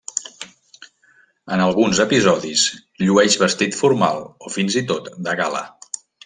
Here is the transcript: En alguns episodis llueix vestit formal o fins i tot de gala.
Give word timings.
En 1.57 1.61
alguns 1.65 2.01
episodis 2.05 2.63
llueix 3.09 3.37
vestit 3.43 3.79
formal 3.83 4.25
o 4.49 4.55
fins 4.57 4.79
i 4.83 4.85
tot 4.95 5.13
de 5.29 5.37
gala. 5.43 5.63